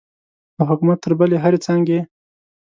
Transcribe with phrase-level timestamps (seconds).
[0.57, 1.99] د حکومت تر بلې هرې څانګې.